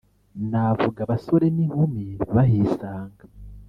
navuga 0.49 0.99
abasore 1.05 1.45
n’inkumi 1.55 2.05
bahisanga 2.35 3.23